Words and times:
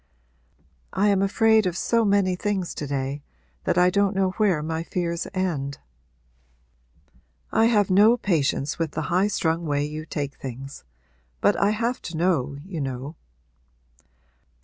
'I 0.93 1.09
am 1.09 1.21
afraid 1.21 1.67
of 1.67 1.77
so 1.77 2.03
many 2.03 2.35
things 2.35 2.73
to 2.73 2.87
day 2.87 3.21
that 3.65 3.77
I 3.77 3.91
don't 3.91 4.15
know 4.15 4.31
where 4.37 4.63
my 4.63 4.81
fears 4.81 5.27
end.' 5.31 5.77
'I 7.51 7.65
have 7.65 7.91
no 7.91 8.17
patience 8.17 8.79
with 8.79 8.93
the 8.93 9.09
highstrung 9.13 9.63
way 9.67 9.85
you 9.85 10.07
take 10.07 10.33
things. 10.37 10.83
But 11.39 11.55
I 11.55 11.69
have 11.69 12.01
to 12.01 12.17
know, 12.17 12.57
you 12.65 12.81
know.' 12.81 13.15